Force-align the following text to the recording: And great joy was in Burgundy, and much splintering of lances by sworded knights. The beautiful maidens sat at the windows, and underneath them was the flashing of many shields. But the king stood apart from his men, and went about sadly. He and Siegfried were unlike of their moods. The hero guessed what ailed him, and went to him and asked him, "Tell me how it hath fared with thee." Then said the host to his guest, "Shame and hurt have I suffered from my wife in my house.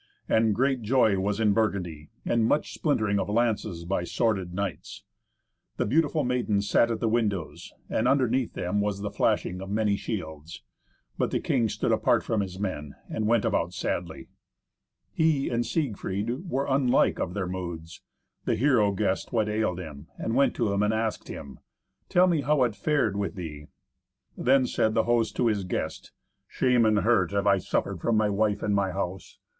And 0.27 0.55
great 0.55 0.81
joy 0.81 1.19
was 1.19 1.39
in 1.39 1.53
Burgundy, 1.53 2.09
and 2.25 2.47
much 2.47 2.73
splintering 2.73 3.19
of 3.19 3.29
lances 3.29 3.85
by 3.85 4.03
sworded 4.03 4.51
knights. 4.51 5.03
The 5.77 5.85
beautiful 5.85 6.23
maidens 6.23 6.67
sat 6.67 6.89
at 6.89 6.99
the 6.99 7.07
windows, 7.07 7.71
and 7.87 8.07
underneath 8.07 8.53
them 8.53 8.81
was 8.81 9.01
the 9.01 9.11
flashing 9.11 9.61
of 9.61 9.69
many 9.69 9.95
shields. 9.95 10.63
But 11.19 11.29
the 11.29 11.39
king 11.39 11.69
stood 11.69 11.91
apart 11.91 12.23
from 12.23 12.41
his 12.41 12.59
men, 12.59 12.95
and 13.09 13.27
went 13.27 13.45
about 13.45 13.73
sadly. 13.75 14.29
He 15.13 15.49
and 15.49 15.63
Siegfried 15.67 16.49
were 16.49 16.65
unlike 16.67 17.19
of 17.19 17.35
their 17.35 17.45
moods. 17.47 18.01
The 18.45 18.55
hero 18.55 18.93
guessed 18.93 19.31
what 19.31 19.47
ailed 19.47 19.79
him, 19.79 20.07
and 20.17 20.33
went 20.33 20.55
to 20.55 20.73
him 20.73 20.81
and 20.81 20.95
asked 20.95 21.27
him, 21.27 21.59
"Tell 22.09 22.25
me 22.25 22.41
how 22.41 22.63
it 22.63 22.69
hath 22.73 22.81
fared 22.83 23.15
with 23.17 23.35
thee." 23.35 23.67
Then 24.35 24.65
said 24.65 24.95
the 24.95 25.03
host 25.03 25.35
to 25.35 25.45
his 25.45 25.63
guest, 25.63 26.11
"Shame 26.47 26.87
and 26.87 27.01
hurt 27.01 27.29
have 27.33 27.45
I 27.45 27.59
suffered 27.59 28.01
from 28.01 28.17
my 28.17 28.31
wife 28.31 28.63
in 28.63 28.73
my 28.73 28.89
house. 28.89 29.37